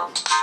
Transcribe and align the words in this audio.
Um, 0.00 0.39